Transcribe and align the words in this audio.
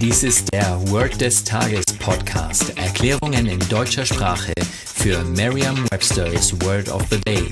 Dies 0.00 0.22
ist 0.22 0.52
der 0.52 0.80
Word 0.90 1.20
des 1.20 1.42
Tages 1.44 1.84
Podcast. 1.98 2.78
Erklärungen 2.78 3.46
in 3.46 3.58
deutscher 3.68 4.06
Sprache 4.06 4.52
für 4.84 5.22
Merriam-Webster's 5.24 6.52
Word 6.62 6.88
of 6.88 7.02
the 7.10 7.20
Day. 7.20 7.44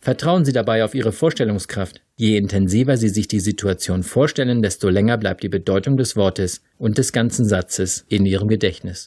Vertrauen 0.00 0.44
Sie 0.44 0.52
dabei 0.52 0.84
auf 0.84 0.96
Ihre 0.96 1.12
Vorstellungskraft. 1.12 2.00
Je 2.16 2.36
intensiver 2.36 2.96
Sie 2.96 3.10
sich 3.10 3.28
die 3.28 3.38
Situation 3.38 4.02
vorstellen, 4.02 4.60
desto 4.60 4.88
länger 4.88 5.18
bleibt 5.18 5.44
die 5.44 5.48
Bedeutung 5.48 5.96
des 5.96 6.16
Wortes 6.16 6.62
und 6.78 6.98
des 6.98 7.12
ganzen 7.12 7.44
Satzes 7.44 8.04
in 8.08 8.26
Ihrem 8.26 8.48
Gedächtnis. 8.48 9.06